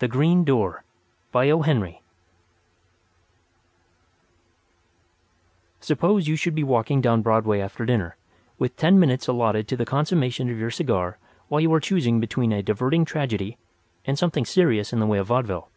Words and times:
THE 0.00 0.06
GREEN 0.06 0.44
DOOR 0.44 0.84
Suppose 5.80 6.28
you 6.28 6.36
should 6.36 6.54
be 6.54 6.62
walking 6.62 7.00
down 7.00 7.22
Broadway 7.22 7.58
after 7.60 7.86
dinner, 7.86 8.16
with 8.58 8.76
ten 8.76 9.00
minutes 9.00 9.28
allotted 9.28 9.66
to 9.68 9.78
the 9.78 9.86
consummation 9.86 10.50
of 10.50 10.58
your 10.58 10.70
cigar 10.70 11.16
while 11.48 11.62
you 11.62 11.72
are 11.72 11.80
choosing 11.80 12.20
between 12.20 12.52
a 12.52 12.62
diverting 12.62 13.06
tragedy 13.06 13.56
and 14.04 14.18
something 14.18 14.44
serious 14.44 14.92
in 14.92 15.00
the 15.00 15.06
way 15.06 15.16
of 15.16 15.28
vaudeville. 15.28 15.70